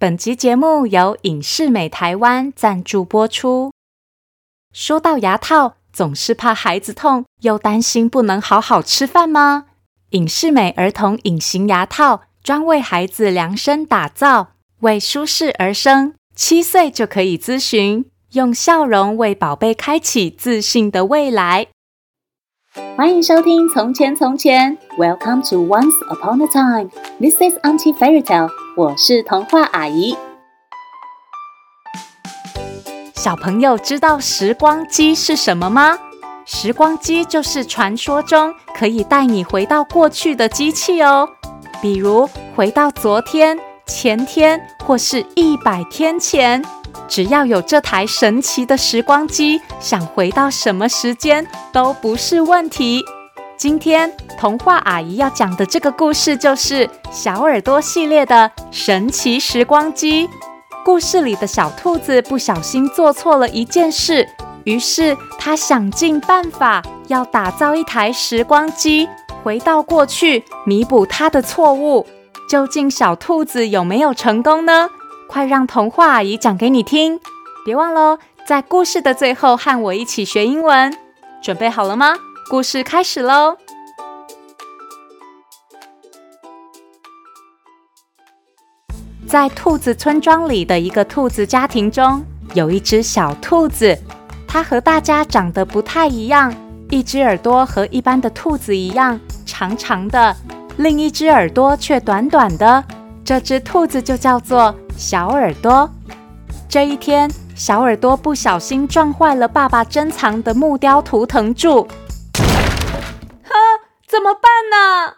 [0.00, 3.72] 本集节目由隐适美台湾赞助播出。
[4.72, 9.64] 说到牙套，总是怕孩子痛，又担心不能好好吃饭吗？
[10.10, 21.66] 隐适美儿童隐形牙套专为孩子量身打造，为舒适而生，七岁就可以咨询，用笑容为宝贝开启自信的未来。
[22.96, 28.50] 欢迎收听《从前从前》，Welcome to Once Upon a Time，This is Auntie Fairy Tale。
[28.76, 30.16] 我是童话阿姨。
[33.14, 35.98] 小朋友知道时光机是什么吗？
[36.44, 41.28] 时光机就是传说中可以带你回到过去的机器哦。
[41.82, 46.64] 比如回到昨天、前天或是一百天前，
[47.06, 53.04] 只要有这台神奇的时光机，想回到什么时间都不是问题。
[53.56, 60.28] 今天童话阿姨要讲的这个故事，就是小耳朵系列的神奇时光机。
[60.84, 64.26] 故事里的小兔子不小心做错了一件事，
[64.64, 69.08] 于是他想尽办法要打造一台时光机，
[69.42, 72.06] 回到过去弥补他的错误。
[72.48, 74.88] 究竟小兔子有没有成功呢？
[75.28, 77.20] 快让童话阿姨讲给你听！
[77.62, 80.96] 别忘喽，在故事的最后和我一起学英文。
[81.42, 82.14] 准备好了吗？
[82.48, 83.58] 故事开始喽！
[89.26, 93.96] 在兔子村庄里的一个兔子家庭中，有一只小兔子，
[94.48, 96.52] 它和大家长得不太一样。
[96.88, 100.34] 一只耳朵和一般的兔子一样长长的，
[100.78, 102.82] 另一只耳朵却短短的。
[103.22, 105.88] 这只兔子就叫做小耳朵。
[106.68, 111.86] 这一天，小耳朵不小心撞坏了爸爸珍藏的木雕图腾柱。
[112.34, 113.54] 呵
[114.08, 115.14] 怎么办呢？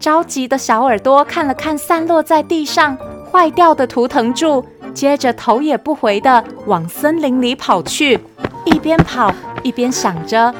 [0.00, 2.96] 着急的小耳朵看了看散落在地上
[3.30, 8.18] 坏掉的图腾柱，接着头也不回的往森林里跑去。
[8.64, 9.30] 一边跑
[9.62, 10.54] 一边想着：“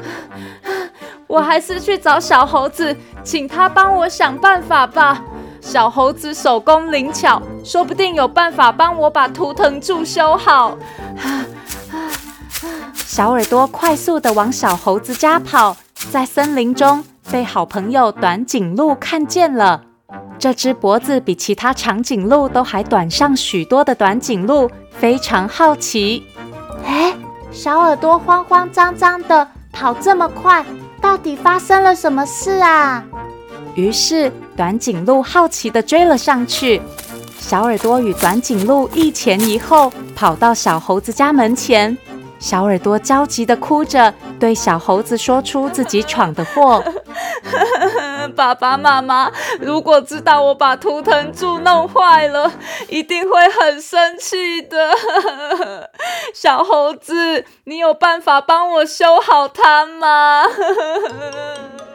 [1.25, 5.23] 我还是去找小猴子，请他帮我想办法吧。
[5.63, 10.77] 小猴子手工灵巧，说不定有办法帮我把图腾柱修好。”
[12.93, 15.75] 小耳朵快速地往小猴子家跑，
[16.11, 17.03] 在森林中。
[17.31, 19.81] 被好朋友短颈鹿看见了，
[20.37, 26.23] 这只脖子比其他长颈鹿都还短上许多的短颈鹿非常好奇。
[26.85, 27.15] 哎，
[27.49, 30.65] 小耳朵慌慌张张的跑这么快，
[31.01, 33.03] 到底发生了什么事啊？
[33.75, 36.81] 于是短颈鹿好奇地追了上去。
[37.39, 41.97] 小耳朵与短颈鹿一前一后跑到小猴子家门前。
[42.39, 46.83] 小耳朵焦急地哭着，对小猴子说出自己闯的祸。
[48.35, 49.31] 爸爸妈妈，
[49.61, 52.51] 如果知道我把图腾柱弄坏了，
[52.89, 54.93] 一定会很生气的。
[56.35, 60.43] 小猴子，你有办法帮我修好它吗？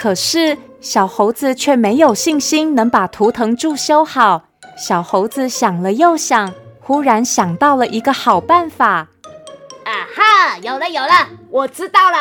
[0.00, 4.44] 可是小猴子却没有信心能把图腾柱修好。
[4.74, 9.08] 小猴子想了又想，忽然想到了一个好办法。
[9.84, 10.56] 啊哈！
[10.62, 12.16] 有了有了，我知道了。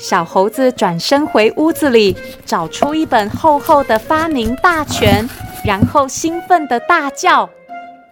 [0.00, 5.30] 小猴子转身回屋子里，找出一本厚厚的发明大全，
[5.64, 7.48] 然后兴奋地大叫：“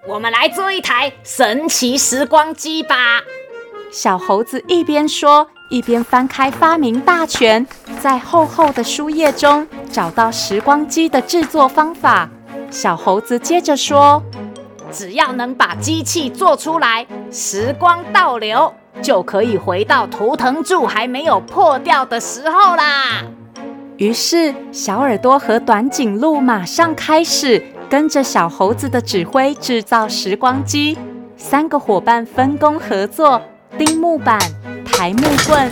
[0.06, 2.94] 我们来做一台神奇时光机吧！”
[3.90, 7.66] 小猴子一边说，一边翻开发明大全，
[7.98, 12.30] 在厚厚的书页中找到时光机的制作方法。
[12.70, 14.22] 小猴子接着说。
[14.90, 18.72] 只要能把机器做出来，时光倒流，
[19.02, 23.22] 就可以回到图腾柱还没有破掉的时候啦。
[23.98, 30.96] 于是，小耳朵和短颈鹿马上开始跟着小猴子的指挥制造时光机。
[31.36, 33.42] 三个伙伴分工合作，
[33.76, 34.40] 钉木板、
[34.86, 35.70] 抬木棍、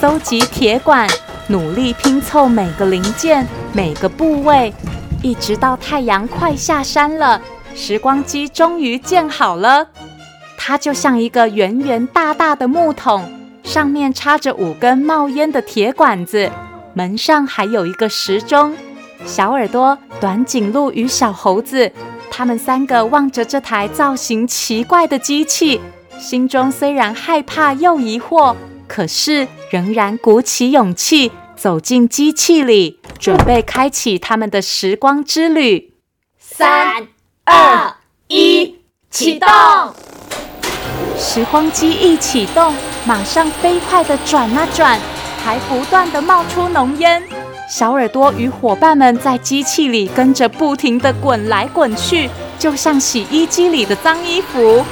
[0.00, 1.08] 搜集铁管，
[1.48, 4.74] 努力拼凑每个零件、每个部位，
[5.22, 7.40] 一直到太阳快下山了。
[7.74, 9.86] 时光机终于建好了，
[10.56, 13.30] 它就像一个圆圆大大的木桶，
[13.62, 16.50] 上面插着五根冒烟的铁管子，
[16.94, 18.74] 门上还有一个时钟。
[19.24, 21.92] 小耳朵、短颈鹿与小猴子，
[22.30, 25.80] 他们三个望着这台造型奇怪的机器，
[26.18, 28.56] 心中虽然害怕又疑惑，
[28.86, 35.92] 可是仍然鼓起勇气走进机器里，准备开启他们的时光之旅。
[36.38, 37.08] 三。
[37.48, 37.94] 二
[38.26, 38.74] 一，
[39.08, 39.48] 启动！
[41.16, 42.74] 时光机一启动，
[43.04, 44.98] 马上飞快地转啊转，
[45.44, 47.22] 还不断地冒出浓烟。
[47.70, 52.28] 小耳朵与伙伴们在机器里跟着不停地滚来滚去，
[52.58, 54.84] 就像洗衣机里的脏衣服。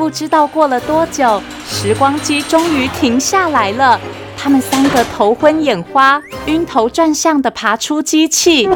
[0.00, 4.00] 不知道过了多久，时光机终于停下来了。
[4.34, 8.66] 他们三个头昏眼花、晕头转向地爬出机器。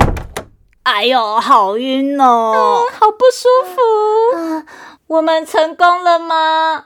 [0.82, 3.81] 哎呦，好晕哦，嗯，好不舒服。
[4.37, 4.67] 嗯，
[5.06, 6.85] 我们成功了吗？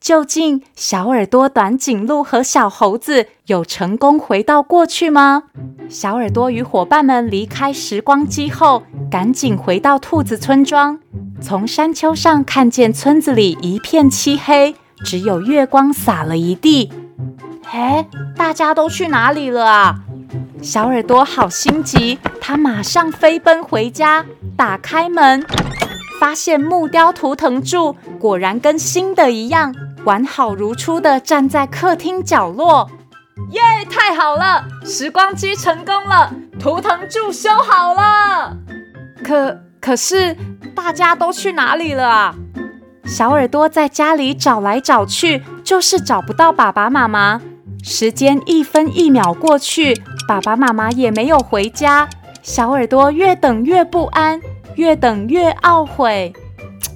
[0.00, 5.44] 究竟小耳朵、短颈鹿和小猴子有成功回到过去吗？
[5.88, 10.98] 小耳朵与伙伴们离开时光机后，赶紧回到兔子村庄。
[11.40, 14.74] 从山丘上看见村子里一片漆黑，
[15.04, 16.90] 只有月光洒了一地。
[17.70, 18.06] 哎，
[18.36, 20.00] 大家都去哪里了啊？
[20.62, 24.24] 小耳朵好心急，他马上飞奔回家，
[24.56, 25.44] 打开门，
[26.18, 29.74] 发现木雕图腾柱果然跟新的一样，
[30.08, 32.88] 完好如初的站在客厅角落。
[33.50, 33.60] 耶，
[33.90, 34.64] 太好了！
[34.82, 38.56] 时光机成功了，图腾柱修好了。
[39.22, 40.34] 可可是，
[40.74, 42.34] 大家都去哪里了啊？
[43.04, 47.42] 小耳朵在家里找来找去，就是找不到爸爸妈妈。
[47.84, 49.94] 时间一分一秒过去，
[50.26, 52.08] 爸爸妈妈也没有回家。
[52.42, 54.40] 小耳朵越等越不安，
[54.76, 56.32] 越等越懊悔。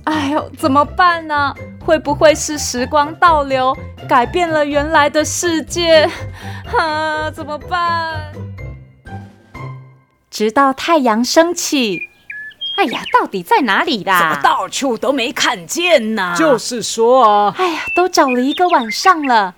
[0.05, 1.55] 哎呦，怎么办呢？
[1.85, 3.77] 会不会是时光倒流，
[4.09, 6.09] 改变了原来的世界？
[6.79, 8.33] 啊，怎么办？
[10.31, 12.01] 直到太阳升起。
[12.79, 14.19] 哎呀，到底在哪里啦？
[14.19, 16.35] 怎么到处都没看见呢？
[16.37, 19.55] 就是说啊，哎呀，都找了一个晚上了。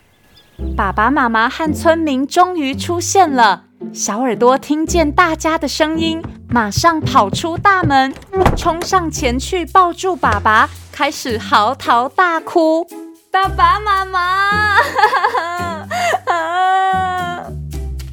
[0.77, 3.65] 爸爸妈妈和村民终于出现了。
[3.93, 8.13] 小耳朵听见大家的声音，马上跑出大门，
[8.57, 12.87] 冲上前去抱住爸爸，开始嚎啕大哭。
[13.29, 14.79] 爸爸妈妈，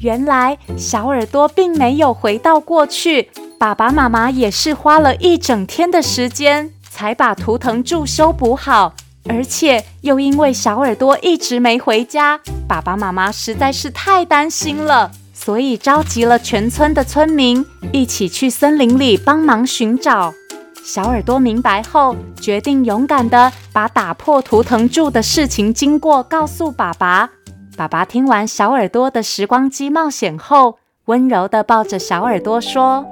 [0.00, 8.94] 原来小耳朵并没有回到过去，爸爸妈妈也是花了一整天的时间才把图腾柱修补好。
[9.28, 20.34] 而且又因为小耳朵一直没回家，爸爸妈妈实在是太担心了，所以召集了全村的村民一起去森林里帮忙寻找。
[20.84, 27.30] 小耳朵明白后，决定勇敢的把打破图腾柱的事情经过告诉爸爸。
[27.76, 33.06] 爸爸听完小耳朵的时光机冒险后，温柔的抱着小耳朵说：“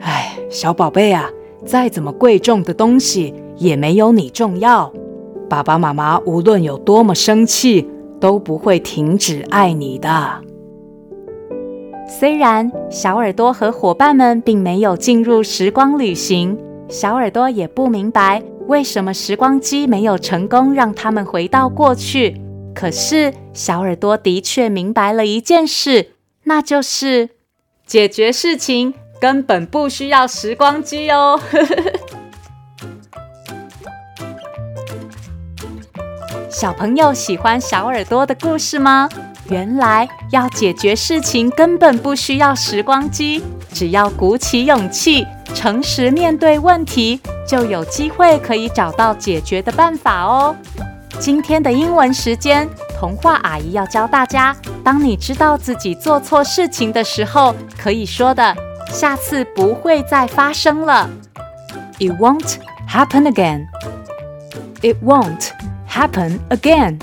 [0.00, 1.30] 哎，小宝贝啊，
[1.64, 4.92] 再怎么贵重的东西也没有你重要。”
[5.48, 7.88] 爸爸妈妈无论有多么生气，
[8.20, 10.42] 都不会停止爱你的。
[12.06, 16.56] 虽然小耳朵和伙伴们并没有进入时光旅行，
[16.88, 22.40] 小耳朵也不明白为什么时光机没有成功让他们回到过去。
[22.74, 26.12] 可是小耳朵的确明白了一件事，
[26.44, 27.30] 那就是
[27.86, 31.40] 解决事情根本不需要时光机哦。
[36.50, 39.08] 小朋友喜欢小耳朵的故事吗？
[39.50, 43.42] 原来要解决事情根本不需要时光机，
[43.72, 50.54] 只要鼓起勇气，诚实面对问题，就有机会可以找到解决的办法哦。
[51.18, 52.68] 今天的英文时间，
[52.98, 58.54] 童话阿姨要教大家，当你知道自己做错事情的时候，可以说的
[58.92, 61.08] “下次不会再发生了”。
[62.00, 62.56] It won't
[62.90, 63.66] happen again.
[64.82, 65.50] It won't.
[65.88, 66.98] Happen again。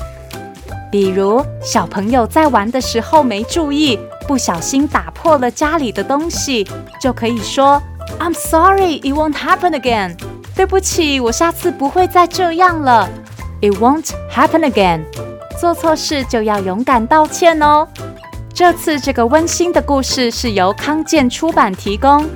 [0.91, 6.67] 比如小朋友在玩的时候没注意，不小心打破了家里的东西，
[6.99, 7.81] 就可以说
[8.19, 10.15] "I'm sorry, it won't happen again."
[10.55, 13.09] 对不起，我下次不会再这样了。
[13.61, 15.01] It won't happen again。
[15.59, 17.87] 做错事就要勇敢道歉哦。
[18.53, 22.27] 这次这个温馨的故事是由康健出版提供，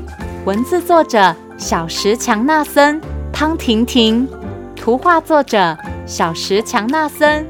[0.46, 3.02] 文字作者小石强纳森、
[3.34, 4.28] 汤婷婷，
[4.76, 5.78] 图画作者。
[6.08, 7.48] 小石强纳森，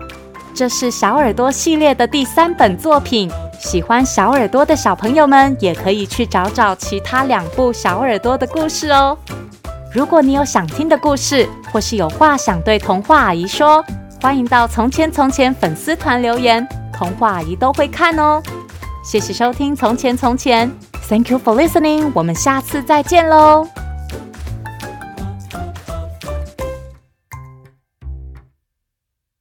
[0.53, 3.29] 这是小耳朵系列的第三本作品。
[3.65, 9.17] 喜欢小耳朵的小朋友们，也可以去找找其他两部小耳朵的故事哦。
[9.91, 13.83] 如果你有想听的故事，或是有话想对童话阿姨说，
[14.21, 18.39] 欢迎到从前从前粉丝团留言，童话阿姨都会看哦。
[19.03, 20.71] 谢谢收听从前从前
[21.09, 23.67] ，Thank you for listening，我们下次再见喽。